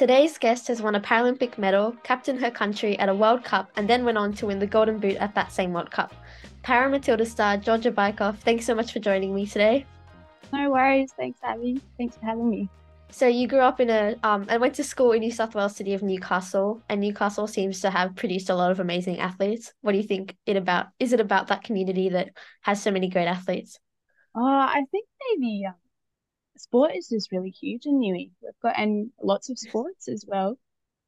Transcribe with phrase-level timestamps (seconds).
[0.00, 3.86] Today's guest has won a Paralympic medal, captained her country at a World Cup, and
[3.86, 6.14] then went on to win the Golden Boot at that same World Cup.
[6.62, 9.84] Para Matilda star Georgia Beikoff, thanks so much for joining me today.
[10.54, 11.12] No worries.
[11.18, 11.82] Thanks, Abby.
[11.98, 12.70] Thanks for having me.
[13.10, 15.76] So you grew up in a um and went to school in New South Wales
[15.76, 19.74] city of Newcastle, and Newcastle seems to have produced a lot of amazing athletes.
[19.82, 20.86] What do you think it about?
[20.98, 22.30] Is it about that community that
[22.62, 23.78] has so many great athletes?
[24.34, 25.74] Oh, I think maybe um,
[26.60, 28.30] sport is just really huge in Newey.
[28.42, 30.58] We've got and lots of sports as well.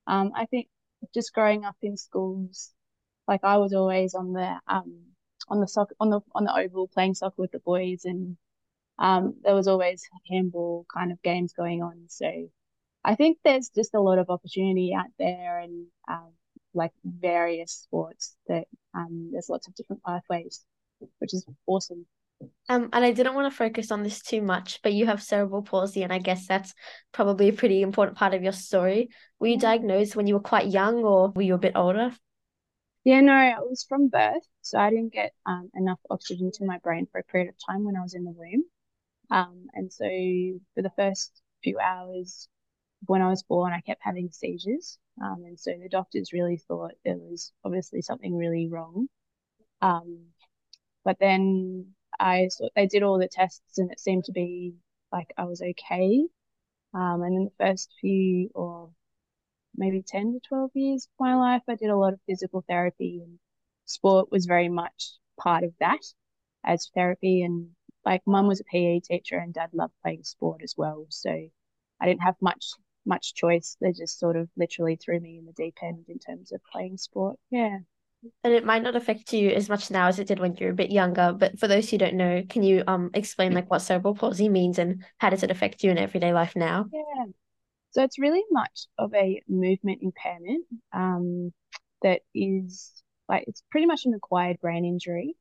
[0.06, 0.68] Um, I think
[1.14, 2.72] just growing up in schools,
[3.28, 4.94] like I was always on the um
[5.48, 8.36] on the soccer on the on the oval playing soccer with the boys, and
[8.98, 12.04] um there was always handball kind of games going on.
[12.08, 12.30] So
[13.04, 16.32] I think there's just a lot of opportunity out there, and um,
[16.74, 20.64] like various sports that um there's lots of different pathways,
[21.18, 22.06] which is awesome.
[22.72, 25.60] Um, and I didn't want to focus on this too much, but you have cerebral
[25.60, 26.72] palsy, and I guess that's
[27.12, 29.10] probably a pretty important part of your story.
[29.38, 32.12] Were you diagnosed when you were quite young, or were you a bit older?
[33.04, 36.78] Yeah, no, it was from birth, so I didn't get um, enough oxygen to my
[36.78, 38.64] brain for a period of time when I was in the womb.
[39.30, 40.06] Um, and so
[40.74, 42.48] for the first few hours
[43.04, 44.98] when I was born, I kept having seizures.
[45.22, 49.08] Um, and so the doctors really thought there was obviously something really wrong.
[49.82, 50.28] Um,
[51.04, 54.74] but then I they did all the tests and it seemed to be
[55.12, 56.26] like I was okay.
[56.94, 58.90] Um, and in the first few or
[59.76, 63.20] maybe 10 to 12 years of my life, I did a lot of physical therapy
[63.22, 63.38] and
[63.86, 66.00] sport was very much part of that
[66.64, 67.42] as therapy.
[67.42, 67.70] And
[68.04, 71.06] like mum was a PE teacher and dad loved playing sport as well.
[71.10, 71.30] So
[72.00, 72.72] I didn't have much
[73.04, 73.76] much choice.
[73.80, 76.98] They just sort of literally threw me in the deep end in terms of playing
[76.98, 77.38] sport.
[77.50, 77.80] Yeah.
[78.44, 80.72] And it might not affect you as much now as it did when you were
[80.72, 83.80] a bit younger, but for those who don't know, can you um explain like what
[83.80, 86.86] cerebral palsy means and how does it affect you in everyday life now?
[86.92, 87.26] Yeah.
[87.92, 91.52] So it's really much of a movement impairment um,
[92.02, 92.92] that is
[93.28, 95.36] like it's pretty much an acquired brain injury.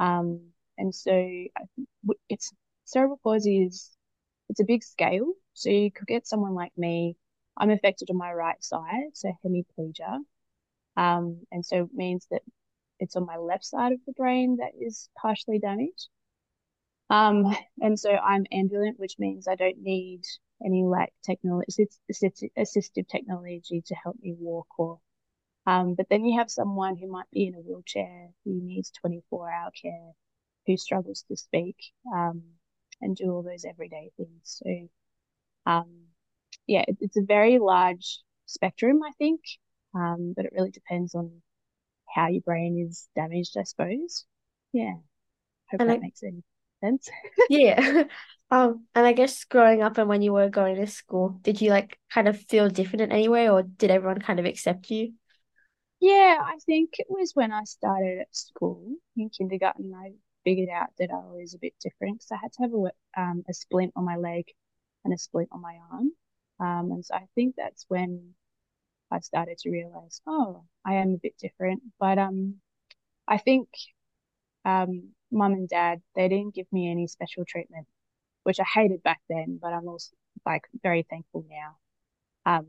[0.00, 1.12] Um, and so
[2.28, 2.52] it's
[2.84, 3.90] cerebral palsy is
[4.48, 5.32] it's a big scale.
[5.54, 7.16] So you could get someone like me.
[7.56, 10.20] I'm affected on my right side, so hemiplegia.
[10.98, 12.42] Um, and so it means that
[12.98, 16.08] it's on my left side of the brain that is partially damaged.
[17.08, 20.22] Um, and so I'm ambulant, which means I don't need
[20.64, 24.98] any like technology, assistive technology to help me walk or,
[25.66, 29.52] um, but then you have someone who might be in a wheelchair who needs 24
[29.52, 30.10] hour care,
[30.66, 31.76] who struggles to speak,
[32.12, 32.42] um,
[33.00, 34.40] and do all those everyday things.
[34.42, 34.88] So,
[35.66, 36.08] um,
[36.66, 39.42] yeah, it, it's a very large spectrum, I think.
[39.94, 41.42] Um, but it really depends on
[42.08, 44.24] how your brain is damaged, I suppose.
[44.72, 44.94] Yeah.
[45.70, 46.42] Hope and that I, makes any
[46.82, 47.08] sense.
[47.48, 48.04] yeah.
[48.50, 51.68] Um, and I guess growing up and when you were going to school, did you
[51.68, 55.12] like kind of feel different in any way or did everyone kind of accept you?
[56.00, 60.12] Yeah, I think it was when I started at school in kindergarten, I
[60.44, 63.44] figured out that I was a bit different because I had to have a, um,
[63.50, 64.46] a splint on my leg
[65.04, 66.12] and a splint on my arm.
[66.60, 68.34] Um, and so I think that's when
[69.10, 71.82] I started to realize, oh, I am a bit different.
[71.98, 72.56] But um,
[73.26, 73.68] I think
[74.64, 77.86] um, mum and dad, they didn't give me any special treatment,
[78.42, 80.14] which I hated back then, but I'm also
[80.46, 81.76] like very thankful now.
[82.46, 82.66] Um,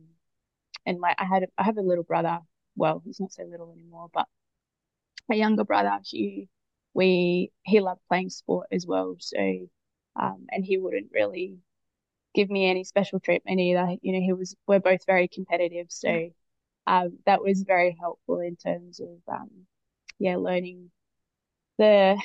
[0.86, 2.40] and like I had, I have a little brother.
[2.76, 4.28] Well, he's not so little anymore, but
[5.28, 6.50] my younger brother, he,
[6.94, 9.16] we, he loved playing sport as well.
[9.20, 9.38] So,
[10.16, 11.58] um, and he wouldn't really
[12.36, 13.96] give me any special treatment either.
[14.02, 16.30] You know, he was we're both very competitive, so
[16.88, 19.50] um, that was very helpful in terms of um,
[20.20, 20.92] yeah, learning
[21.78, 22.22] the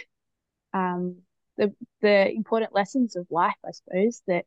[0.73, 1.17] um
[1.57, 4.45] the the important lessons of life, I suppose that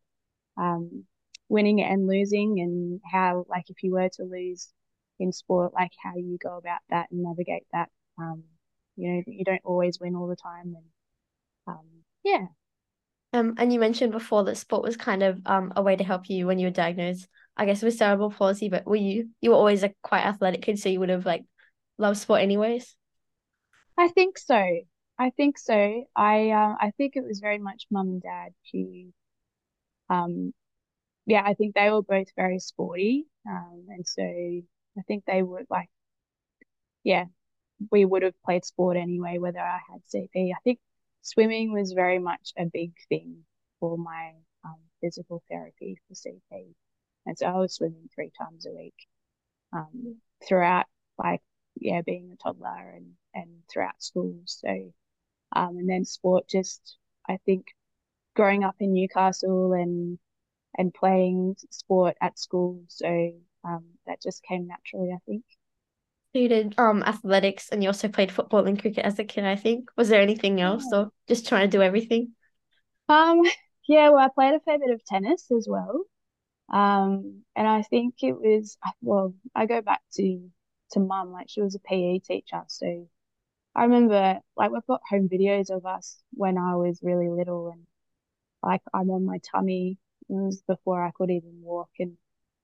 [0.57, 1.05] um
[1.49, 4.73] winning and losing and how like if you were to lose
[5.19, 7.89] in sport, like how you go about that and navigate that.
[8.19, 8.43] Um,
[8.95, 10.85] you know, you don't always win all the time and
[11.67, 11.85] um
[12.23, 12.47] yeah,
[13.37, 16.29] um, and you mentioned before that sport was kind of um a way to help
[16.29, 18.69] you when you were diagnosed, I guess, with cerebral palsy.
[18.69, 21.45] But were you you were always a quite athletic kid, so you would have like
[21.97, 22.95] loved sport anyways?
[23.97, 24.63] I think so.
[25.19, 26.05] I think so.
[26.15, 29.13] I um I think it was very much mum and dad who,
[30.09, 30.53] um,
[31.25, 33.27] yeah, I think they were both very sporty.
[33.49, 35.89] Um, and so I think they would like,
[37.03, 37.25] yeah,
[37.91, 40.53] we would have played sport anyway, whether I had CP.
[40.55, 40.79] I think
[41.27, 43.43] swimming was very much a big thing
[43.79, 44.31] for my
[44.63, 46.73] um, physical therapy for CP.
[47.25, 48.95] And so I was swimming three times a week
[49.73, 50.85] um, throughout,
[51.17, 51.41] like,
[51.75, 54.39] yeah, being a toddler and, and throughout school.
[54.45, 54.69] So,
[55.53, 56.97] um, and then sport just,
[57.27, 57.67] I think
[58.35, 60.17] growing up in Newcastle and,
[60.77, 62.83] and playing sport at school.
[62.87, 63.33] So
[63.65, 65.43] um, that just came naturally, I think.
[66.33, 69.55] You did um athletics and you also played football and cricket as a kid, I
[69.57, 69.89] think.
[69.97, 70.93] Was there anything else Yeah.
[70.93, 72.33] or just trying to do everything?
[73.09, 73.41] Um,
[73.87, 76.03] yeah, well, I played a fair bit of tennis as well.
[76.71, 80.51] Um, and I think it was, well, I go back to
[80.91, 83.07] to mum, like she was a PE teacher, so
[83.75, 87.87] I remember like we've got home videos of us when I was really little and
[88.63, 89.97] like I'm on my tummy.
[90.29, 92.17] It was before I could even walk and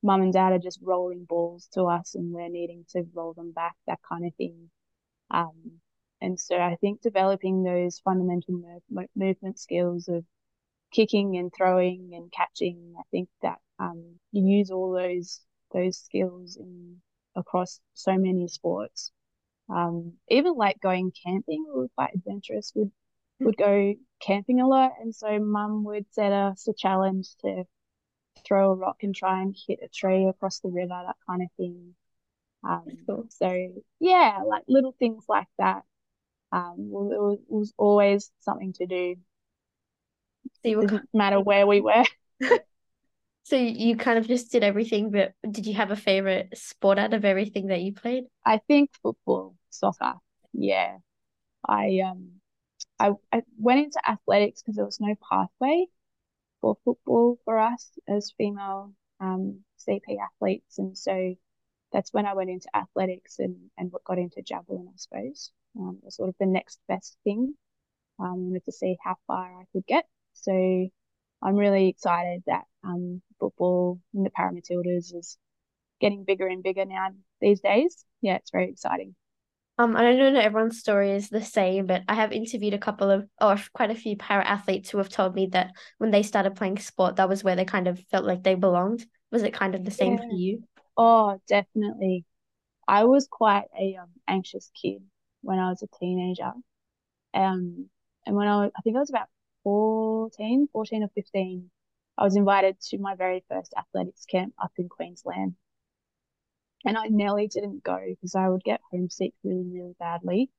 [0.03, 3.51] mum and dad are just rolling balls to us and we're needing to roll them
[3.51, 4.69] back, that kind of thing.
[5.31, 5.79] Um,
[6.21, 8.53] and so I think developing those fundamental
[8.89, 10.23] move movement skills of
[10.91, 15.41] kicking and throwing and catching, I think that um, you use all those
[15.73, 17.01] those skills in
[17.35, 19.11] across so many sports.
[19.69, 22.71] Um, even like going camping, we were quite adventurous.
[22.75, 22.91] We'd
[23.39, 27.65] would go camping a lot, and so mum would set us a challenge to
[28.45, 31.49] throw a rock and try and hit a tree across the river, that kind of
[31.57, 31.95] thing.
[32.63, 33.27] Um, Cool.
[33.29, 35.83] so yeah, like little things like that.
[36.51, 39.17] Um, it was, it was always something to do.
[40.63, 42.03] So you were Didn't matter where we were.
[43.43, 47.13] so you kind of just did everything, but did you have a favorite sport out
[47.13, 48.25] of everything that you played?
[48.45, 50.15] I think football, soccer.
[50.53, 50.97] Yeah.
[51.67, 52.41] I um
[52.99, 55.87] I, I went into athletics because there was no pathway
[56.63, 60.79] for football for us as female um CP athletes.
[60.79, 61.35] And so
[61.91, 65.51] that's when I went into athletics and, and got into javelin, I suppose.
[65.77, 67.53] Um, it was sort of the next best thing.
[68.17, 70.05] Um, wanted to see how far I could get.
[70.33, 70.53] So
[71.41, 75.37] I'm really excited that um, football in the Para Matildas is
[75.99, 77.09] getting bigger and bigger now
[77.41, 78.05] these days.
[78.21, 79.15] Yeah, it's very exciting.
[79.79, 82.79] Um, I don't know that everyone's story is the same, but I have interviewed a
[82.79, 86.21] couple of, or quite a few para athletes who have told me that when they
[86.21, 89.05] started playing sport, that was where they kind of felt like they belonged.
[89.31, 90.63] Was it kind of the same for you?
[90.95, 92.25] Oh, definitely.
[92.87, 95.03] I was quite a um, anxious kid
[95.41, 96.53] when I was a teenager.
[97.33, 97.89] Um,
[98.25, 99.29] and when I was, I think I was about
[99.63, 101.71] 14, 14 or 15,
[102.17, 105.55] I was invited to my very first athletics camp up in Queensland.
[106.85, 110.49] And I nearly didn't go because I would get homesick really, really badly.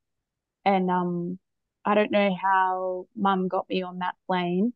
[0.65, 1.39] And um,
[1.85, 4.73] I don't know how mum got me on that plane,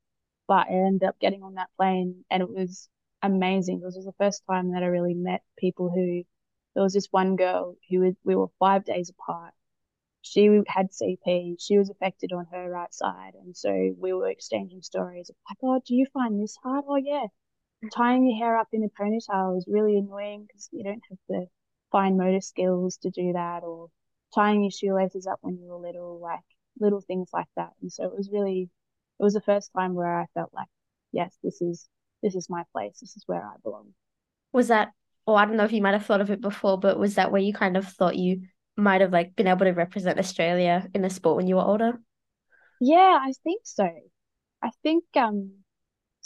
[0.48, 2.90] but I ended up getting on that plane and it was
[3.22, 3.82] amazing.
[3.82, 6.24] It was the first time that I really met people who,
[6.76, 9.54] there was this one girl who was, we were five days apart.
[10.22, 13.36] She had CP, she was affected on her right side.
[13.36, 16.86] And so we were exchanging stories of like, oh, do you find this hard?
[16.88, 17.28] Oh, yeah.
[17.94, 21.48] Tying your hair up in a ponytail is really annoying because you don't have the
[21.92, 23.90] fine motor skills to do that or
[24.36, 26.44] tying your shoelaces up when you were little, like
[26.80, 27.72] little things like that.
[27.82, 28.70] And so it was really,
[29.20, 30.68] it was the first time where I felt like,
[31.12, 31.88] yes, this is
[32.22, 33.00] this is my place.
[33.00, 33.94] This is where I belong.
[34.52, 34.90] Was that,
[35.26, 37.32] or I don't know if you might have thought of it before, but was that
[37.32, 38.42] where you kind of thought you
[38.76, 42.00] might have like been able to represent Australia in a sport when you were older?
[42.82, 43.90] Yeah, I think so.
[44.62, 45.64] I think um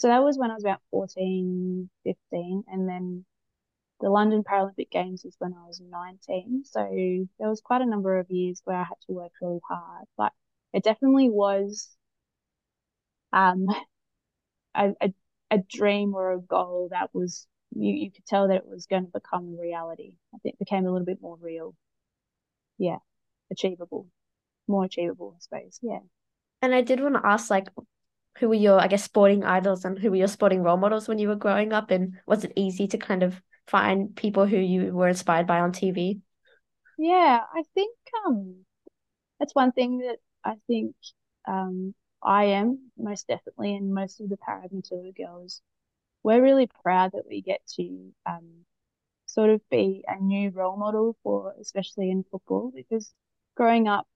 [0.04, 3.26] so that was when I was about 14, 15, and then
[4.02, 6.64] the London Paralympic Games was when I was 19.
[6.66, 6.80] So
[7.40, 10.34] there was quite a number of years where I had to work really hard, but
[10.74, 11.90] it definitely was
[13.32, 13.68] um
[14.76, 15.14] a, a,
[15.52, 19.06] a dream or a goal that was you, you could tell that it was going
[19.06, 20.18] to become a reality.
[20.34, 21.76] I think it became a little bit more real.
[22.78, 22.98] Yeah,
[23.52, 24.08] achievable,
[24.68, 25.80] more achievable, I suppose.
[25.84, 26.00] Yeah.
[26.62, 27.70] And I did want to ask, like,
[28.38, 31.20] who were your, I guess, sporting idols and who were your sporting role models when
[31.20, 31.92] you were growing up?
[31.92, 35.72] And was it easy to kind of find people who you were inspired by on
[35.72, 36.22] TV?
[36.98, 38.66] Yeah, I think um
[39.40, 40.96] that's one thing that I think
[41.48, 45.62] um I am most definitely and most of the Para Matilda girls.
[46.24, 48.66] We're really proud that we get to um
[49.28, 53.14] sort of be a new role model for especially in football because
[53.56, 54.08] growing up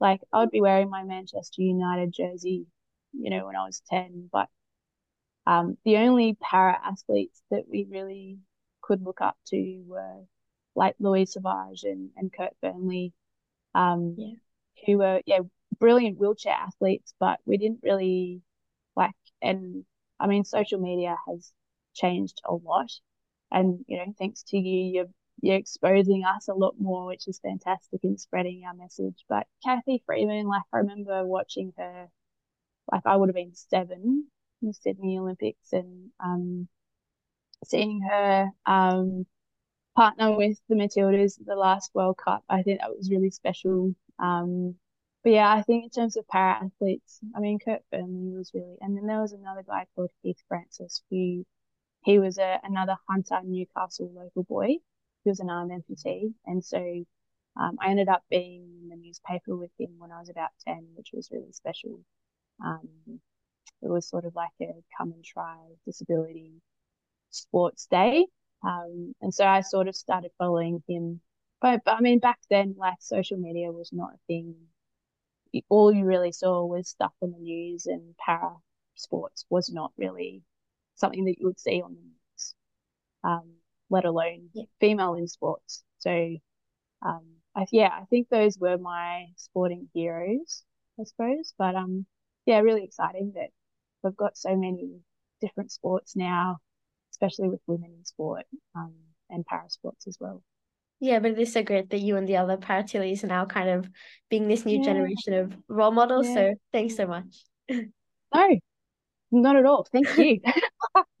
[0.00, 2.66] like I would be wearing my Manchester United jersey,
[3.12, 4.48] you know, when I was 10, but
[5.46, 8.38] um the only para athletes that we really
[8.82, 10.24] could look up to were
[10.74, 13.12] like Louise Savage and, and Kurt Fearnley,
[13.74, 14.34] um, Yeah.
[14.86, 15.40] who were yeah
[15.78, 18.42] brilliant wheelchair athletes, but we didn't really
[18.96, 19.14] like.
[19.42, 19.84] And
[20.20, 21.52] I mean, social media has
[21.94, 22.90] changed a lot,
[23.52, 25.10] and you know, thanks to you, you're
[25.42, 29.24] you're exposing us a lot more, which is fantastic in spreading our message.
[29.28, 32.08] But Cathy Freeman, like I remember watching her,
[32.92, 34.26] like I would have been seven
[34.62, 36.68] in the Sydney Olympics, and um,
[37.64, 39.26] seeing her um
[39.96, 42.44] partner with the Matildas at the last World Cup.
[42.48, 43.94] I think that was really special.
[44.18, 44.76] Um,
[45.24, 48.76] but yeah, I think in terms of para athletes, I mean, Kurt Fearnley was really,
[48.80, 51.44] and then there was another guy called Heath Francis who
[52.04, 54.76] he was a another Hunter Newcastle local boy.
[55.24, 56.78] He was an arm amputee, and so
[57.56, 60.88] um, I ended up being in the newspaper with him when I was about ten,
[60.96, 62.00] which was really special.
[62.64, 63.20] Um,
[63.82, 66.52] it was sort of like a come and try disability
[67.30, 68.26] sports day,
[68.62, 71.20] um, and so I sort of started following him.
[71.62, 74.54] But, but I mean, back then, like social media was not a thing
[75.68, 78.56] all you really saw was stuff in the news and para
[78.94, 80.42] sports was not really
[80.94, 82.54] something that you would see on the news,
[83.24, 83.54] um,
[83.88, 84.64] let alone yeah.
[84.80, 85.82] female in sports.
[85.98, 86.36] So,
[87.02, 87.24] um,
[87.54, 90.62] I, yeah, I think those were my sporting heroes,
[91.00, 91.54] I suppose.
[91.58, 92.06] But um,
[92.46, 93.48] yeah, really exciting that
[94.02, 95.00] we've got so many
[95.40, 96.58] different sports now,
[97.12, 98.44] especially with women in sport
[98.74, 98.94] um,
[99.28, 100.42] and para sports as well.
[101.00, 103.70] Yeah, but it is so great that you and the other Paratillies are now kind
[103.70, 103.88] of
[104.28, 104.84] being this new yeah.
[104.84, 106.28] generation of role models.
[106.28, 106.34] Yeah.
[106.34, 107.42] So thanks so much.
[107.70, 108.58] no,
[109.30, 109.86] not at all.
[109.90, 110.40] Thank you.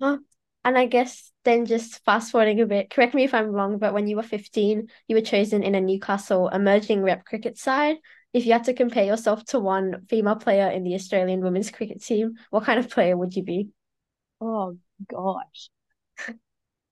[0.00, 3.94] and I guess then just fast forwarding a bit, correct me if I'm wrong, but
[3.94, 7.96] when you were 15, you were chosen in a Newcastle emerging rep cricket side.
[8.32, 12.02] If you had to compare yourself to one female player in the Australian women's cricket
[12.02, 13.70] team, what kind of player would you be?
[14.40, 15.70] Oh, gosh.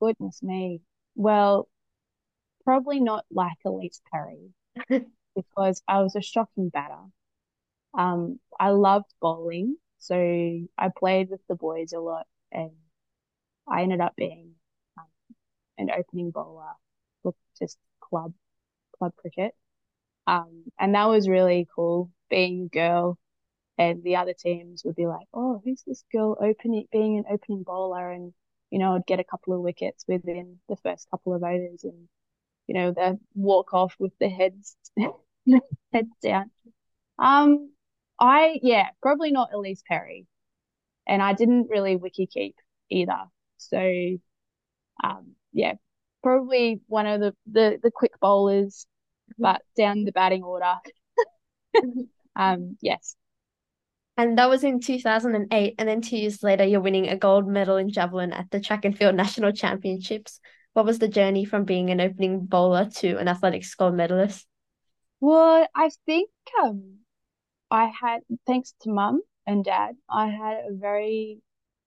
[0.00, 0.80] Goodness me.
[1.14, 1.68] Well,
[2.64, 4.52] probably not like Ellyse Perry
[5.36, 7.00] because I was a shocking batter.
[7.94, 12.72] Um, I loved bowling, so I played with the boys a lot, and
[13.68, 14.54] I ended up being
[14.98, 15.06] um,
[15.78, 16.72] an opening bowler
[17.22, 18.34] for just club
[18.98, 19.54] club cricket.
[20.28, 23.18] Um, and that was really cool being a girl
[23.78, 27.62] and the other teams would be like, Oh, who's this girl opening being an opening
[27.64, 28.10] bowler?
[28.10, 28.34] And,
[28.70, 32.08] you know, I'd get a couple of wickets within the first couple of overs and
[32.68, 34.76] you know, they walk off with their heads
[35.92, 36.50] heads down.
[37.18, 37.72] Um,
[38.20, 40.26] I yeah, probably not Ellyse Perry,
[41.06, 42.56] and I didn't really wiki keep
[42.90, 43.24] either.
[43.58, 44.18] So,
[45.02, 45.74] um, yeah,
[46.22, 48.86] probably one of the the the quick bowlers,
[49.38, 50.74] but down the batting order.
[52.36, 53.14] um, yes.
[54.16, 55.74] And that was in 2008.
[55.78, 58.84] And then two years later, you're winning a gold medal in javelin at the track
[58.84, 60.40] and field national championships
[60.78, 64.46] what was the journey from being an opening bowler to an athletics gold medalist?
[65.18, 66.30] Well, I think
[66.62, 66.98] um,
[67.68, 71.40] I had, thanks to mum and dad, I had a very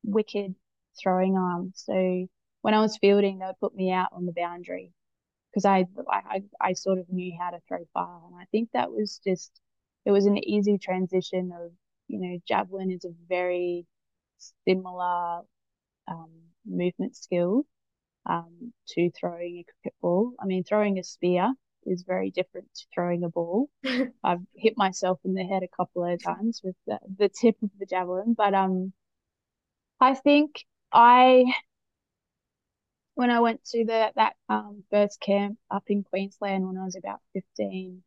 [0.04, 0.56] wicked
[1.02, 1.72] throwing arm.
[1.74, 2.28] So
[2.64, 4.92] when I was fielding, they would put me out on the boundary
[5.52, 8.22] because I, I, I sort of knew how to throw far.
[8.28, 9.52] And I think that was just,
[10.06, 11.72] it was an easy transition of,
[12.08, 13.86] you know, javelin is a very
[14.68, 15.42] similar
[16.08, 16.32] um,
[16.66, 17.66] movement skill
[18.26, 20.34] um, to throwing a cricket ball.
[20.40, 21.54] I mean, throwing a spear
[21.86, 23.70] is very different to throwing a ball.
[24.24, 27.70] I've hit myself in the head a couple of times with the, the tip of
[27.80, 28.94] the javelin, but um,
[30.00, 31.46] I think I
[33.16, 36.96] when I went to the that um first camp up in Queensland when I was
[36.96, 38.04] about fifteen,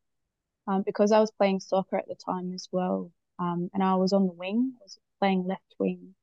[0.69, 4.13] um, because I was playing soccer at the time as well, um, and I was
[4.13, 6.15] on the wing, I was playing left wing,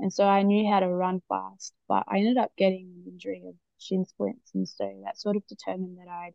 [0.00, 3.42] and so I knew how to run fast, but I ended up getting an injury
[3.46, 4.50] of shin splints.
[4.54, 6.34] And so that sort of determined that I'd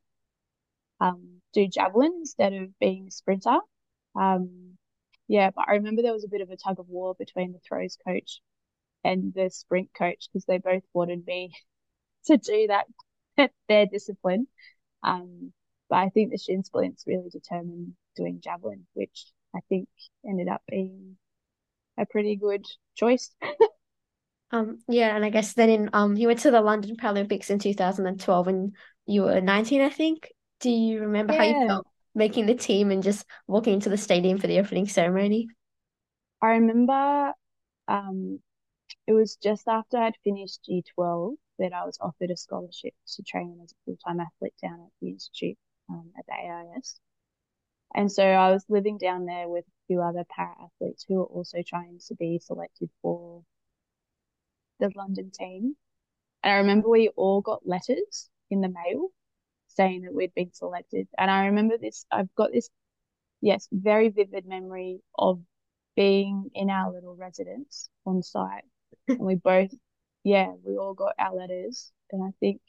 [1.00, 3.58] um, do javelin instead of being a sprinter.
[4.16, 4.78] Um,
[5.28, 7.60] yeah, but I remember there was a bit of a tug of war between the
[7.68, 8.42] throws coach
[9.04, 11.54] and the sprint coach because they both wanted me
[12.28, 12.86] to do that,
[13.68, 14.48] their discipline.
[15.04, 15.54] Um,
[15.90, 19.88] but I think the shin splints really determined doing javelin, which I think
[20.28, 21.18] ended up being
[21.98, 22.66] a pretty good
[22.96, 23.32] choice.
[24.52, 27.60] um, yeah, and I guess then in um, you went to the London Paralympics in
[27.60, 28.74] 2012 when
[29.06, 30.32] you were 19, I think.
[30.62, 31.40] Do you remember yeah.
[31.40, 34.88] how you felt making the team and just walking into the stadium for the opening
[34.88, 35.50] ceremony?
[36.42, 37.34] I remember
[37.88, 38.40] um,
[39.08, 43.60] it was just after I'd finished G12 that I was offered a scholarship to train
[43.64, 45.58] as a full time athlete down at the Institute
[45.90, 47.00] um, at the AIS.
[47.94, 51.26] And so I was living down there with a few other para athletes who were
[51.26, 53.44] also trying to be selected for
[54.80, 55.76] the London team.
[56.44, 59.10] And I remember we all got letters in the mail
[59.70, 61.08] saying that we'd been selected.
[61.18, 62.70] And I remember this, I've got this,
[63.42, 65.40] yes, very vivid memory of
[65.96, 68.64] being in our little residence on site.
[69.08, 69.72] and we both,
[70.26, 71.94] yeah, we all got our letters.
[72.12, 72.62] And I think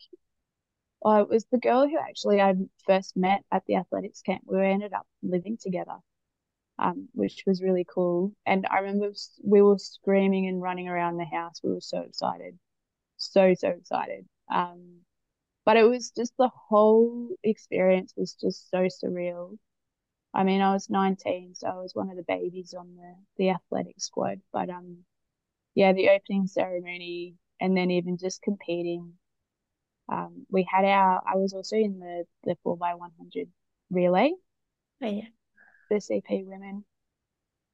[1.02, 4.42] Oh, it was the girl who actually I first met at the athletics camp.
[4.46, 5.98] We ended up living together,
[6.78, 8.34] um, which was really cool.
[8.46, 9.12] And I remember
[9.44, 11.62] we were screaming and running around the house.
[11.64, 12.58] We were so excited,
[13.18, 14.28] so so excited.
[14.50, 15.02] Um,
[15.64, 19.58] but it was just the whole experience was just so surreal.
[20.34, 23.50] I mean, I was 19, so I was one of the babies on the the
[23.50, 24.42] athletic squad.
[24.52, 25.04] But um,
[25.74, 29.14] yeah, the opening ceremony and then even just competing.
[30.08, 31.22] Um, we had our.
[31.26, 33.48] I was also in the the four by 100
[33.90, 34.32] relay.
[35.02, 35.28] Oh yeah.
[35.90, 36.84] The CP women.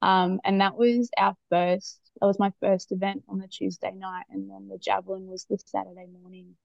[0.00, 2.00] Um, and that was our first.
[2.20, 5.58] That was my first event on the Tuesday night, and then the javelin was the
[5.66, 6.56] Saturday morning,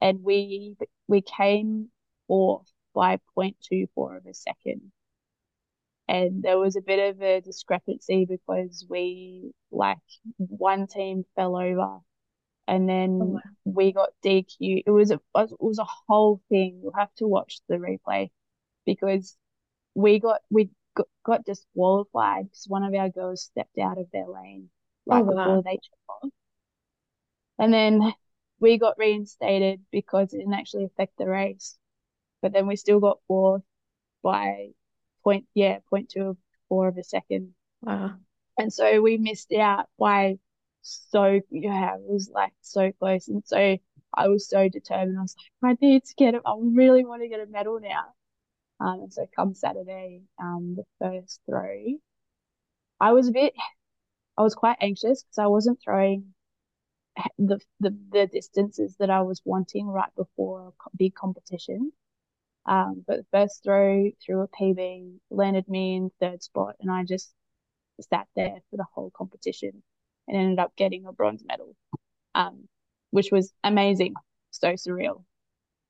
[0.00, 0.76] and we
[1.08, 1.90] we came
[2.26, 4.92] fourth by 0.24 of a second
[6.08, 9.98] and there was a bit of a discrepancy because we like
[10.36, 11.98] one team fell over
[12.66, 13.40] and then oh, wow.
[13.64, 14.82] we got DQ.
[14.86, 16.80] It was a it was a whole thing.
[16.82, 18.30] You'll have to watch the replay
[18.86, 19.36] because
[19.94, 24.26] we got we got, got disqualified because one of our girls stepped out of their
[24.26, 24.70] lane
[25.06, 25.44] right oh, wow.
[25.44, 26.30] before they took off.
[27.58, 28.14] And then
[28.60, 31.76] we got reinstated because it didn't actually affect the race.
[32.42, 33.62] But then we still got fourth
[34.22, 34.68] by
[35.22, 36.36] point yeah point two
[36.68, 37.54] four of a second.
[37.82, 38.14] Wow.
[38.56, 40.38] And so we missed out by
[40.84, 43.28] so yeah, it was like so close.
[43.28, 43.78] And so
[44.14, 45.18] I was so determined.
[45.18, 46.42] I was like, I need to get it.
[46.46, 48.14] I really want to get a medal now.
[48.80, 51.84] Um, and so come Saturday, um, the first throw,
[53.00, 53.54] I was a bit,
[54.36, 56.34] I was quite anxious because I wasn't throwing
[57.38, 61.92] the, the the distances that I was wanting right before a big competition.
[62.66, 67.04] Um, but the first throw through a PB landed me in third spot, and I
[67.04, 67.34] just
[68.10, 69.82] sat there for the whole competition
[70.28, 71.74] and ended up getting a bronze medal,
[72.34, 72.68] um,
[73.10, 74.14] which was amazing,
[74.50, 75.24] so surreal.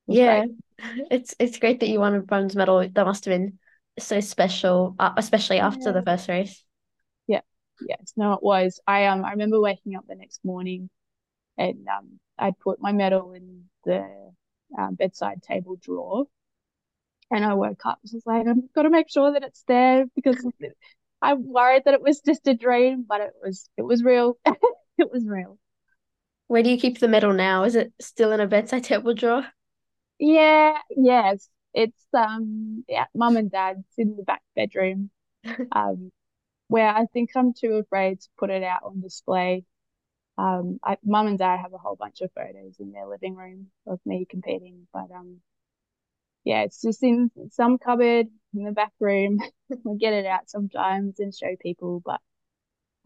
[0.07, 1.07] Yeah, great.
[1.11, 2.87] it's it's great that you won a bronze medal.
[2.89, 3.59] That must have been
[3.99, 5.93] so special, uh, especially after yeah.
[5.93, 6.65] the first race.
[7.27, 7.41] Yeah,
[7.87, 8.81] yes, no, it was.
[8.87, 10.91] I um I remember waking up the next morning,
[11.57, 14.33] and um I'd put my medal in the
[14.77, 16.27] um, bedside table drawer
[17.31, 20.07] and I woke up, I was like, I've got to make sure that it's there
[20.15, 20.37] because
[21.25, 24.39] I'm worried that it was just a dream, but it was it was real.
[24.99, 25.59] it was real.
[26.47, 27.65] Where do you keep the medal now?
[27.65, 29.47] Is it still in a bedside table drawer?
[30.19, 31.49] Yeah, yes.
[31.73, 35.11] It's um yeah, mum and dad's in the back bedroom.
[35.73, 36.13] um
[36.69, 39.65] where I think I'm too afraid to put it out on display.
[40.39, 43.69] Um I mum and dad have a whole bunch of photos in their living room
[43.87, 45.41] of me competing, but um
[46.45, 49.39] yeah, it's just in some cupboard in the back room.
[49.85, 52.21] we get it out sometimes and show people, but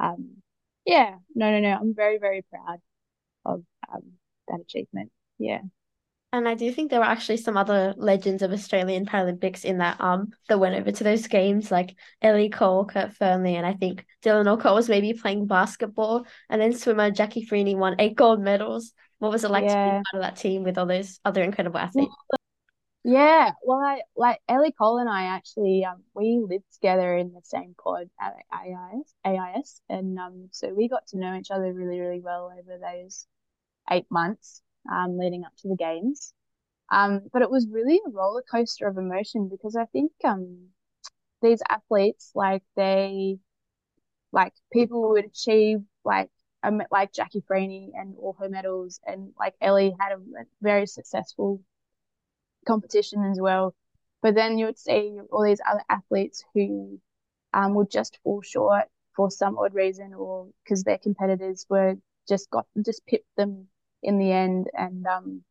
[0.01, 0.43] um,
[0.85, 1.77] yeah, no, no, no.
[1.81, 2.79] I'm very, very proud
[3.45, 4.03] of um,
[4.49, 5.11] that achievement.
[5.39, 5.61] Yeah.
[6.33, 9.99] And I do think there were actually some other legends of Australian Paralympics in that
[9.99, 14.05] um that went over to those games, like Ellie Cole, Kurt Fearnley, and I think
[14.23, 16.27] Dylan Alcott was maybe playing basketball.
[16.51, 18.93] And then swimmer Jacqui Freney won eight gold medals.
[19.21, 19.71] What was it like yeah.
[19.71, 22.15] to be part of that team with all those other incredible athletes?
[23.05, 27.41] Yeah, well, I like Ellie Cole and I actually um we lived together in the
[27.43, 32.01] same pod at AIS, AIS, and um so we got to know each other really
[32.01, 33.27] really well over those
[33.91, 36.35] eight months um leading up to the games.
[36.93, 40.71] Um, but it was really a roller coaster of emotion because I think um
[41.43, 43.39] these athletes like they
[44.33, 46.31] like people would achieve like
[46.63, 50.19] um, like Jacqui Freney and all her medals and like Ellie had a
[50.61, 51.61] very successful
[52.69, 53.75] competition as well.
[54.23, 57.01] But then you would see all these other athletes who
[57.55, 61.97] um, would just fall short for some odd reason or because their competitors were
[62.29, 63.69] just got just pipped them
[64.03, 64.69] in the end.
[64.75, 65.43] And um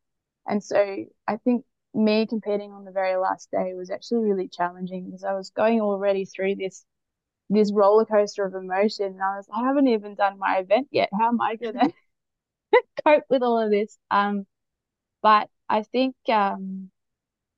[0.46, 5.06] and so I think me competing on the very last day was actually really challenging
[5.06, 6.84] because I was going already through this
[7.50, 9.06] this roller coaster of emotion.
[9.06, 11.10] And I was I haven't even done my event yet.
[11.18, 11.90] How am I gonna
[13.06, 13.98] cope with all of this?
[14.10, 14.46] Um
[15.22, 16.90] but I think um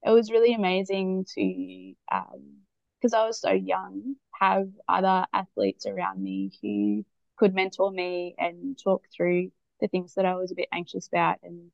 [0.05, 2.59] it was really amazing to um
[3.01, 7.05] because I was so young have other athletes around me who
[7.37, 11.39] could mentor me and talk through the things that I was a bit anxious about
[11.43, 11.71] and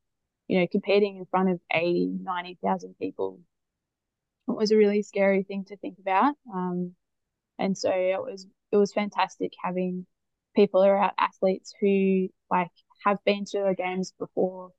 [0.47, 3.39] you know competing in front of 80 90,000 people.
[4.47, 6.95] It was a really scary thing to think about um
[7.59, 10.05] and so it was it was fantastic having
[10.55, 12.71] people around athletes who like
[13.05, 14.71] have been to the games before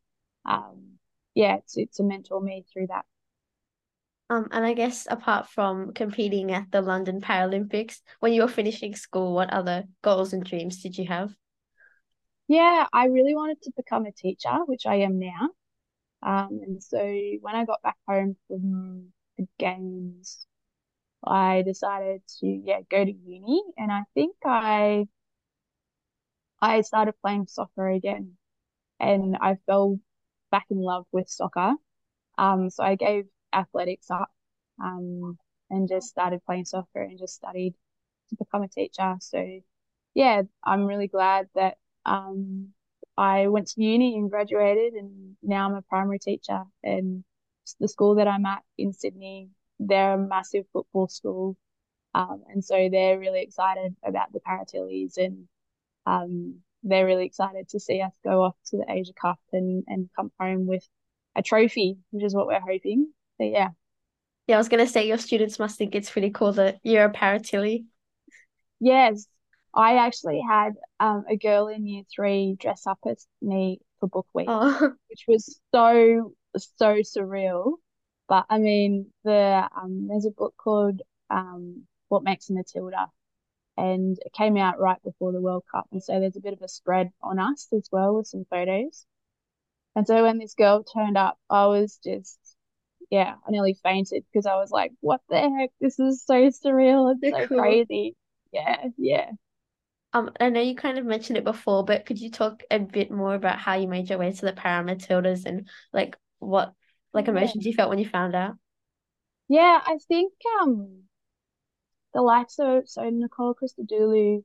[0.44, 0.98] um
[1.34, 3.06] yeah to, to mentor me through that
[4.30, 8.94] um, and I guess apart from competing at the London Paralympics, when you were finishing
[8.94, 11.34] school, what other goals and dreams did you have?
[12.48, 15.50] Yeah, I really wanted to become a teacher, which I am now.
[16.22, 16.98] Um, and so
[17.42, 20.46] when I got back home from the games,
[21.24, 25.08] I decided to yeah go to uni, and I think I
[26.60, 28.36] I started playing soccer again,
[29.00, 30.00] and I fell
[30.50, 31.74] back in love with soccer.
[32.38, 34.30] Um, so I gave athletics up.
[34.82, 35.38] Um,
[35.70, 37.74] and just started playing soccer and just studied
[38.30, 39.16] to become a teacher.
[39.20, 39.60] So
[40.14, 42.68] yeah, I'm really glad that um,
[43.16, 46.62] I went to uni and graduated, and now I'm a primary teacher.
[46.82, 47.24] And
[47.80, 51.56] the school that I'm at in Sydney, they're a massive football school.
[52.14, 55.46] Um, and so they're really excited about the Paratillies and
[56.06, 60.08] um, they're really excited to see us go off to the Asia Cup and, and
[60.16, 60.88] come home with
[61.36, 63.12] a trophy, which is what we're hoping.
[63.38, 63.68] So yeah.
[64.46, 67.12] Yeah, I was gonna say your students must think it's pretty cool that you're a
[67.12, 67.84] Paratilly.
[68.80, 69.26] Yes.
[69.74, 74.26] I actually had um, a girl in year three dress up as me for book
[74.34, 74.92] week, oh.
[75.08, 77.74] which was so, so surreal.
[78.28, 83.06] But I mean, the um, there's a book called um, What Makes a Matilda,
[83.76, 85.86] and it came out right before the World Cup.
[85.92, 89.06] And so there's a bit of a spread on us as well with some photos.
[89.94, 92.38] And so when this girl turned up, I was just,
[93.10, 95.70] yeah, I nearly fainted because I was like, what the heck?
[95.80, 97.14] This is so surreal.
[97.20, 97.58] It's so cool.
[97.58, 98.16] crazy.
[98.52, 99.30] Yeah, yeah.
[100.12, 103.10] Um, I know you kind of mentioned it before, but could you talk a bit
[103.10, 106.72] more about how you made your way to the Para Matildas and like what
[107.12, 107.70] like emotions yeah.
[107.70, 108.56] you felt when you found out?
[109.48, 111.02] Yeah, I think um
[112.14, 114.44] the likes of so Nicole Christodoulou,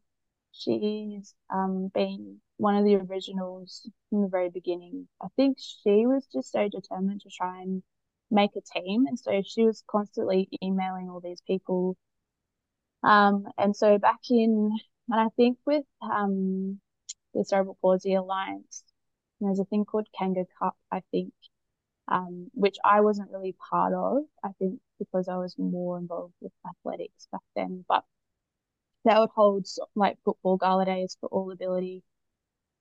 [0.52, 5.08] she's um been one of the originals from the very beginning.
[5.22, 7.84] I think she was just so determined to try and
[8.34, 11.98] make a team, and so she was constantly emailing all these people.
[13.04, 14.72] Um, and so back in,
[15.10, 16.80] and I think with um
[17.34, 18.84] the Cerebral Palsy Alliance,
[19.42, 21.34] there's a thing called Kanga Cup, I think,
[22.10, 24.24] um, which I wasn't really part of.
[24.44, 27.86] I think because I was more involved with athletics back then.
[27.90, 28.06] But
[29.06, 29.66] that would hold
[29.96, 32.04] like football gala days for all ability,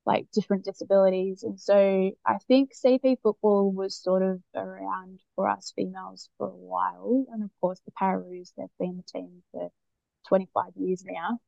[0.05, 1.43] like different disabilities.
[1.45, 6.51] And so I think CP football was sort of around for us females for a
[6.51, 7.27] while.
[7.33, 9.71] And of course, the Pararoos, they've been the team for
[10.29, 11.39] 25 years now.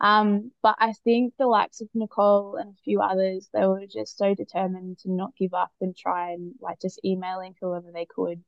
[0.00, 4.16] Um, but I think the likes of Nicole and a few others, they were just
[4.16, 8.42] so determined to not give up and try and like just emailing whoever they could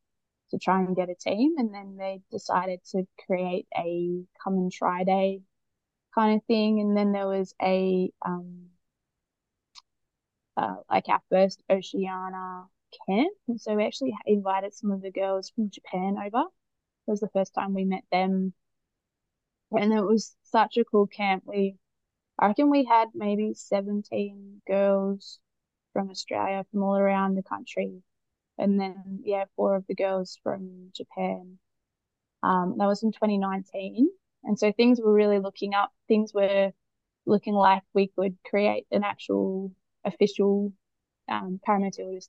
[0.51, 1.57] to try and get a team.
[1.59, 5.43] And then they decided to create a come and try day
[6.15, 6.81] kind of thing.
[6.81, 8.69] And then there was a, um,
[10.57, 12.67] uh, like our first Oceania
[13.07, 13.33] camp.
[13.49, 16.43] And so we actually invited some of the girls from Japan over.
[16.43, 18.55] It was the first time we met them.
[19.73, 21.45] And it was such a cool camp.
[21.47, 21.77] We,
[22.39, 25.41] I reckon we had maybe 17 girls
[25.93, 28.03] from Australia, from all around the country
[28.59, 31.59] and then yeah, four of the girls from Japan.
[32.43, 34.11] Um, that was in 2019,
[34.45, 35.93] and so things were really looking up.
[36.09, 36.73] Things were
[37.27, 39.73] looking like we could create an actual
[40.05, 40.73] official
[41.29, 41.61] um,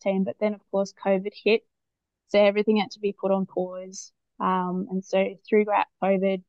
[0.02, 1.62] team, but then of course COVID hit,
[2.30, 4.12] so everything had to be put on pause.
[4.40, 6.44] Um, and so throughout COVID,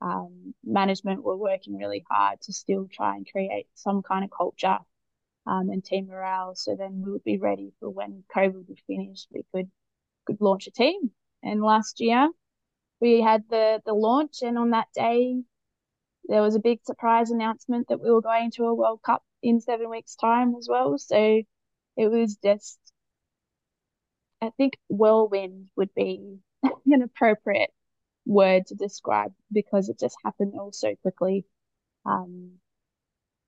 [0.00, 4.78] um, management were working really hard to still try and create some kind of culture
[5.46, 6.54] um, and team morale.
[6.54, 9.70] So then we would be ready for when COVID would finished, we could
[10.26, 11.10] could launch a team.
[11.42, 12.28] And last year
[13.00, 15.42] we had the the launch, and on that day
[16.24, 19.60] there was a big surprise announcement that we were going to a World Cup in
[19.60, 20.98] seven weeks' time as well.
[20.98, 21.42] So
[21.96, 22.78] it was just,
[24.40, 27.70] I think, whirlwind would be an appropriate
[28.26, 31.44] word to describe because it just happened all so quickly.
[32.06, 32.52] Um,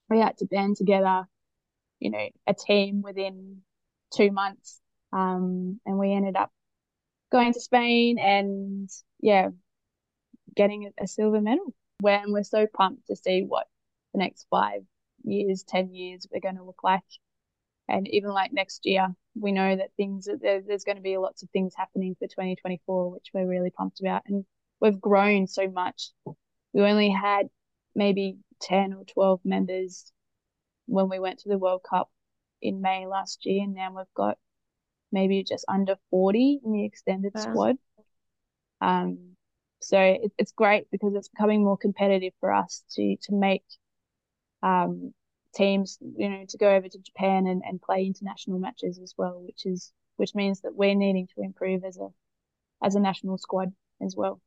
[0.09, 1.27] we had to band together
[2.03, 3.59] you know, a team within
[4.13, 4.81] two months.
[5.13, 6.51] Um, and we ended up
[7.31, 9.51] going to Spain and yeah,
[10.57, 11.73] getting a, silver medal.
[12.01, 13.69] When we're so pumped to see what
[14.13, 14.83] the next five
[15.25, 17.03] years, ten years we're going to look like.
[17.89, 21.43] And even like next year, we know that things there, there's going to be lots
[21.43, 24.23] of things happening for 2024, which we're really pumped about.
[24.27, 24.45] And
[24.81, 26.11] we've grown so much.
[26.73, 27.49] We only had
[27.95, 30.13] maybe 10 or 12 members
[30.87, 32.11] when we went to the World Cup
[32.61, 34.39] in May last year, and now we've got
[35.11, 37.41] maybe just under 40 in the extended wow.
[37.41, 37.77] squad.
[38.81, 39.37] Um,
[39.81, 43.65] so it, it's great because it's becoming more competitive for us to to make
[44.63, 45.13] um,
[45.55, 49.43] teams, you know, to go over to Japan and, and play international matches as well,
[49.45, 52.09] which is which means that we're needing to improve as a
[52.83, 54.41] as a national squad as well.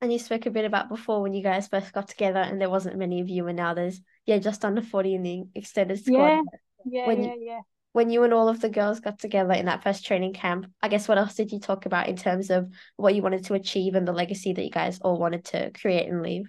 [0.00, 2.70] And you spoke a bit about before when you guys first got together and there
[2.70, 6.28] wasn't many of you and now there's yeah, just under 40 in the extended squad.
[6.28, 6.42] Yeah,
[6.84, 7.60] yeah, when yeah, you, yeah.
[7.92, 10.88] When you and all of the girls got together in that first training camp, I
[10.88, 13.94] guess what else did you talk about in terms of what you wanted to achieve
[13.94, 16.44] and the legacy that you guys all wanted to create and leave?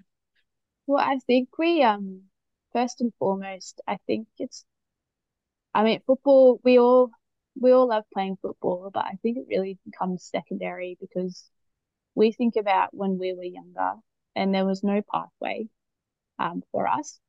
[0.88, 2.24] Well, I think we um
[2.78, 4.64] first and foremost, I think it's
[5.74, 7.10] I mean football we all
[7.60, 11.50] we all love playing football, but I think it really becomes secondary because
[12.14, 13.94] we think about when we were younger
[14.36, 15.70] and there was no pathway
[16.38, 17.20] um, for us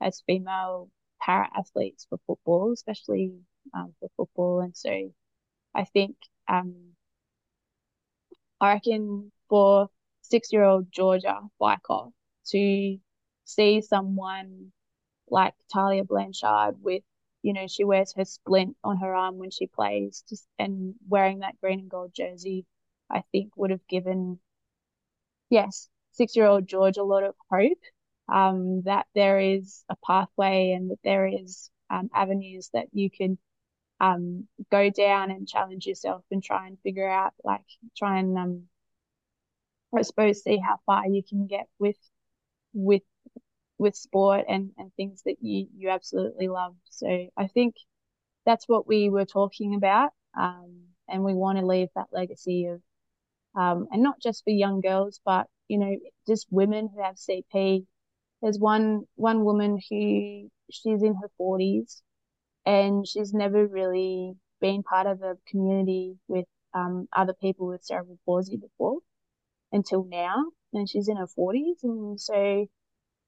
[0.00, 0.88] as female
[1.20, 3.32] para athletes for football, especially
[3.74, 4.60] um, for football.
[4.60, 5.12] And so
[5.74, 6.16] I think
[6.48, 6.94] um,
[8.60, 9.88] I reckon for
[10.20, 12.12] six year old Georgia Beikoff
[12.50, 12.98] to
[13.44, 14.72] see someone
[15.32, 17.04] like Tahlia Blanchard with,
[17.42, 21.40] you know, she wears her splint on her arm when she plays just, and wearing
[21.40, 22.66] that green and gold jersey,
[23.10, 24.40] I think would have given,
[25.50, 27.78] yes, six year old George a lot of hope
[28.28, 33.38] um, that there is a pathway and that there is um, avenues that you can
[34.00, 37.66] um, go down and challenge yourself and try and figure out, like,
[37.96, 38.64] try and, um,
[39.96, 41.96] I suppose, see how far you can get with
[42.74, 43.02] with
[43.82, 46.74] with sport and and things that you you absolutely love.
[46.90, 47.74] So I think
[48.46, 52.80] that's what we were talking about, um, and we want to leave that legacy of,
[53.56, 57.86] um, and not just for young girls, but you know, just women who have CP.
[58.42, 62.02] There's one one woman who she's in her forties,
[62.66, 68.18] and she's never really been part of a community with um, other people with cerebral
[68.26, 68.98] palsy before
[69.72, 72.66] until now, and she's in her forties, and so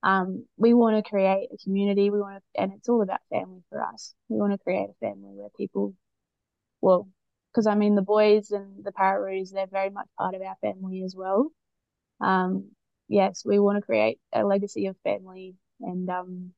[0.05, 2.11] um, we want to create a community.
[2.11, 4.15] We want to, and it's all about family for us.
[4.31, 5.95] We want to create a family where people,
[6.83, 7.09] well,
[7.53, 11.03] because I mean the boys and the Pararoos, they're very much part of our family
[11.05, 11.51] as well.
[12.21, 12.71] Um,
[13.09, 16.53] yes, we want to create a legacy of family and um,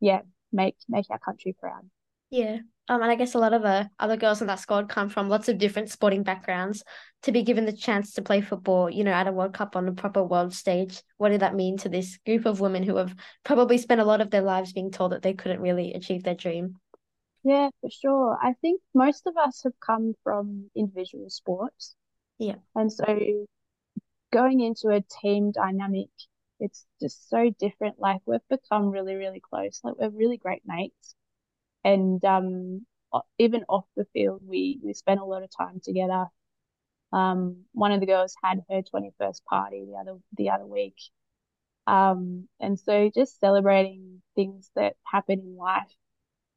[0.00, 1.90] yeah, make make our country proud.
[2.30, 2.58] Yeah.
[2.88, 5.28] Um, and I guess a lot of the other girls in that squad come from
[5.28, 6.84] lots of different sporting backgrounds.
[7.22, 9.88] To be given the chance to play football, you know, at a World Cup on
[9.88, 13.14] a proper world stage, what did that mean to this group of women who have
[13.42, 16.36] probably spent a lot of their lives being told that they couldn't really achieve their
[16.36, 16.76] dream?
[17.42, 18.38] Yeah, for sure.
[18.40, 21.96] I think most of us have come from individual sports.
[22.38, 22.56] Yeah.
[22.76, 23.46] And so
[24.32, 26.10] going into a team dynamic,
[26.60, 27.98] it's just so different.
[27.98, 29.80] Like we've become really, really close.
[29.82, 31.16] Like we're really great mates
[31.86, 32.86] and um,
[33.38, 36.26] even off the field, we we spent a lot of time together.
[37.12, 40.96] Um, one of the girls had her 21st party the other the other week,
[41.86, 45.92] um, and so just celebrating things that happen in life.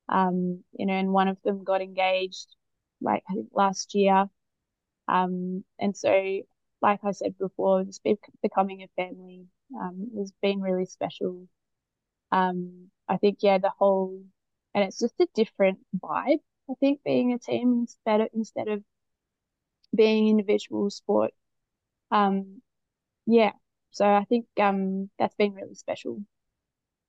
[0.09, 2.47] Um, you know, and one of them got engaged,
[3.01, 4.27] like I think last year,
[5.07, 6.41] um, and so
[6.81, 9.47] like I said before, just be, becoming a family
[9.79, 11.47] um, has been really special.
[12.31, 14.21] Um, I think yeah, the whole
[14.79, 16.39] and it's just a different vibe.
[16.69, 18.81] I think being a team instead of instead of
[19.93, 21.31] being individual sport.
[22.11, 22.61] Um,
[23.25, 23.51] yeah.
[23.91, 26.21] So I think um that's been really special.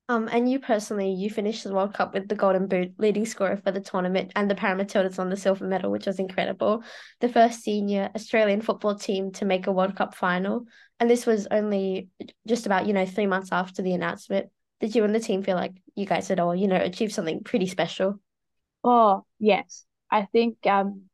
[0.08, 3.56] Um, and you personally, you finished the World Cup with the Golden Boot, leading scorer
[3.56, 6.82] for the tournament, and the Para Matildas on the silver medal, which was incredible.
[7.20, 10.64] The first senior Australian football team to make a World Cup final,
[10.98, 12.08] and this was only
[12.44, 15.56] just about you know three months after the announcement did you and the team feel
[15.56, 18.18] like you guys had all, you know, achieved something pretty special?
[18.84, 19.84] Oh, yes.
[20.10, 21.08] I think um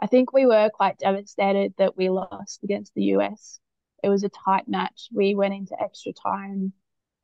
[0.00, 3.60] I think we were quite devastated that we lost against the US.
[4.02, 5.08] It was a tight match.
[5.12, 6.72] We went into extra time.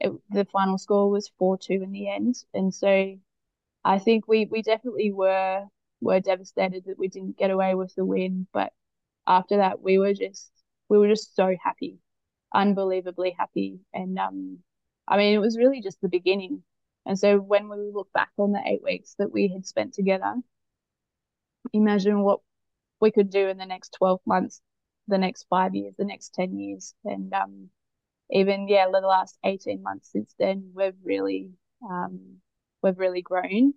[0.00, 2.36] It, the final score was 4-2 in the end.
[2.54, 3.18] And so
[3.84, 5.66] I think we we definitely were
[6.00, 8.72] were devastated that we didn't get away with the win, but
[9.26, 10.50] after that we were just
[10.88, 12.00] we were just so happy.
[12.54, 14.60] Unbelievably happy and um
[15.10, 16.62] I mean, it was really just the beginning.
[17.04, 20.36] And so when we look back on the eight weeks that we had spent together,
[21.72, 22.40] imagine what
[23.00, 24.60] we could do in the next 12 months,
[25.08, 26.94] the next five years, the next 10 years.
[27.04, 27.70] And um,
[28.30, 31.50] even, yeah, the last 18 months since then, we've really,
[31.82, 32.36] um,
[32.80, 33.74] we've really grown.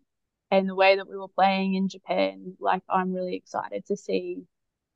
[0.52, 4.44] And the way that we were playing in Japan, like, I'm really excited to see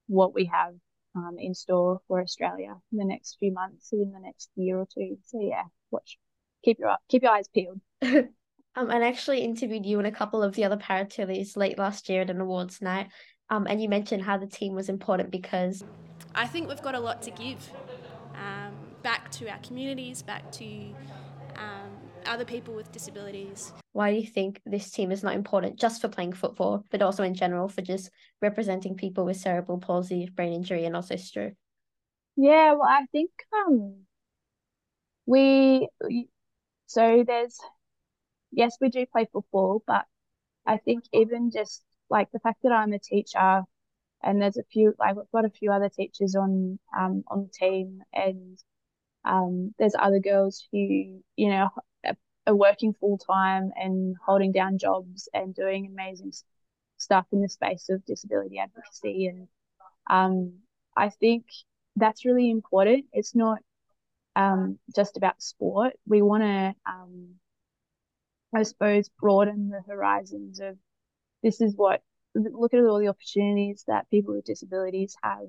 [0.05, 0.75] what we have
[1.15, 4.85] um, in store for Australia in the next few months, in the next year or
[4.85, 5.17] two.
[5.25, 6.19] So, yeah, watch
[6.63, 7.79] keep your keep your eyes peeled.
[8.01, 8.29] um,
[8.75, 12.21] and I actually interviewed you and a couple of the other Paratillies late last year
[12.21, 13.09] at an awards night.
[13.49, 15.83] Um, and you mentioned how the team was important because
[16.35, 17.71] I think we've got a lot to give
[18.35, 20.65] um, back to our communities, back to
[21.55, 21.91] um,
[22.25, 23.73] other people with disabilities.
[23.93, 27.23] Why do you think this team is not important just for playing football, but also
[27.23, 31.53] in general for just representing people with cerebral palsy, brain injury, and also stroke?
[32.35, 33.95] Yeah, well, I think um,
[35.25, 35.87] we
[36.87, 37.59] so there's,
[38.51, 40.05] yes, we do play football, but
[40.65, 43.63] I think even just like the fact that I'm a teacher
[44.23, 47.49] and there's a few, like we've got a few other teachers on, um, on the
[47.49, 48.57] team and,
[49.25, 50.77] um, there's other girls who,
[51.35, 51.69] you know,
[52.47, 56.31] are working full time and holding down jobs and doing amazing
[56.97, 59.27] stuff in the space of disability advocacy.
[59.27, 59.47] And,
[60.09, 60.53] um,
[60.95, 61.45] I think
[61.95, 63.05] that's really important.
[63.13, 63.59] It's not
[64.37, 65.93] um, just about sport.
[66.07, 67.35] We want to, um,
[68.55, 70.77] I suppose, broaden the horizons of
[71.43, 72.03] this is what
[72.35, 75.47] look at all the opportunities that people with disabilities have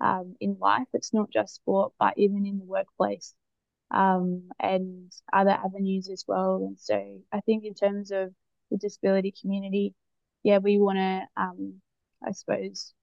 [0.00, 0.88] um, in life.
[0.94, 3.34] It's not just sport, but even in the workplace
[3.90, 6.56] um, and other avenues as well.
[6.66, 8.34] And so I think in terms of
[8.70, 9.94] the disability community,
[10.42, 11.80] yeah, we want to, um,
[12.26, 12.94] I suppose,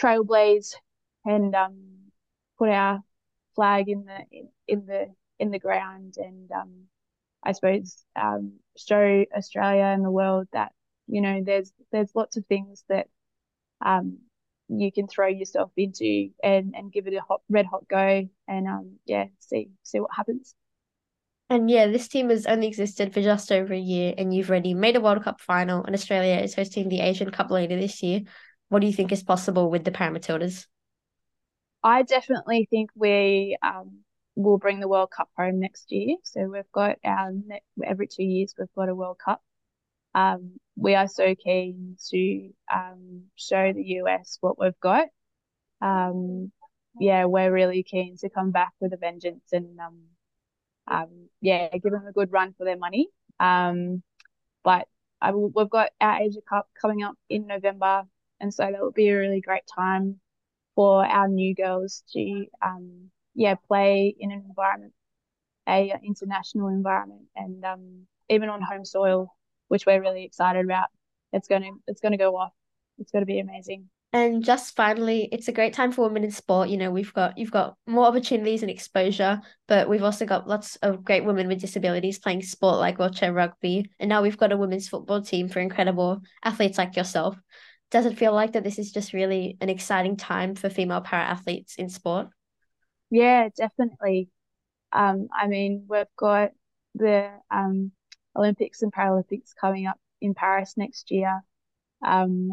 [0.00, 0.74] trailblaze
[1.24, 2.12] and um,
[2.58, 3.02] put our
[3.58, 4.20] flag in the
[4.68, 5.06] in, the
[5.40, 6.84] in the ground and um,
[7.42, 10.70] I suppose um, show Australia and the world that
[11.08, 13.08] you know there's there's lots of things that
[13.84, 14.18] um,
[14.68, 18.68] you can throw yourself into and and give it a hot red hot go and
[18.68, 20.54] um yeah see see what happens.
[21.50, 24.74] And yeah, this team has only existed for just over a year, and you've already
[24.74, 28.20] made a World Cup final, and Australia is hosting the Asian Cup later this year.
[28.68, 30.66] What do you think is possible with the Paramatildas?
[31.82, 34.00] I definitely think we um,
[34.36, 36.16] will bring the World Cup home next year.
[36.24, 37.32] So we've got our
[37.84, 39.42] every two years we've got a World Cup.
[40.14, 45.08] Um, we are so keen to um, show the US what we've got.
[45.80, 46.50] Um,
[46.98, 49.98] yeah, we're really keen to come back with a vengeance and um,
[50.88, 53.08] um, yeah, give them a good run for their money.
[53.38, 54.02] Um,
[54.64, 54.88] but
[55.20, 58.04] I, we've got our Asia Cup coming up in November,
[58.40, 60.20] and so that will be a really great time
[60.78, 64.92] for our new girls to um, yeah play in an environment,
[65.68, 69.34] a international environment, and um, even on home soil,
[69.66, 70.86] which we're really excited about.
[71.32, 72.52] It's gonna it's gonna go off.
[72.98, 73.90] It's gonna be amazing.
[74.12, 76.68] And just finally, it's a great time for women in sport.
[76.68, 80.76] You know, we've got you've got more opportunities and exposure, but we've also got lots
[80.76, 83.90] of great women with disabilities playing sport like wheelchair rugby.
[83.98, 87.36] And now we've got a women's football team for incredible athletes like yourself.
[87.90, 91.22] Does it feel like that this is just really an exciting time for female para
[91.24, 92.28] athletes in sport?
[93.10, 94.30] Yeah, definitely.
[94.92, 96.52] Um, I mean, we've got
[96.94, 97.92] the um
[98.36, 101.42] Olympics and Paralympics coming up in Paris next year.
[102.04, 102.52] Um,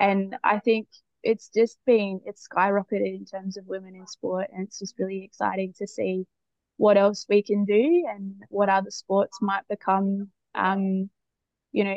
[0.00, 0.88] and I think
[1.22, 5.24] it's just been it's skyrocketed in terms of women in sport and it's just really
[5.24, 6.26] exciting to see
[6.78, 11.10] what else we can do and what other sports might become um,
[11.72, 11.96] you know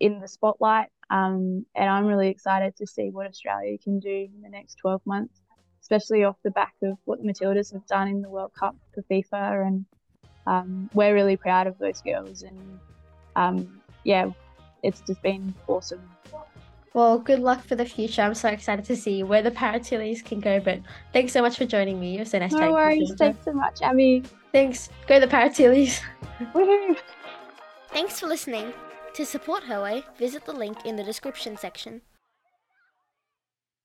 [0.00, 4.42] in the spotlight um, and I'm really excited to see what Australia can do in
[4.42, 5.40] the next 12 months
[5.80, 9.02] especially off the back of what the Matildas have done in the World Cup for
[9.02, 9.84] FIFA and
[10.46, 12.80] um, we're really proud of those girls and
[13.36, 14.30] um, yeah
[14.82, 16.02] it's just been awesome
[16.94, 18.22] well, good luck for the future.
[18.22, 20.60] I'm so excited to see where the Paratillies can go.
[20.60, 20.78] But
[21.12, 22.16] thanks so much for joining me.
[22.16, 22.52] It was so nice.
[22.52, 23.12] No worries.
[23.18, 24.22] Thanks so much, Abby.
[24.52, 24.88] Thanks.
[25.08, 26.00] Go the Paratillies.
[27.92, 28.72] Thanks for listening.
[29.14, 32.02] To support Her Way, visit the link in the description section.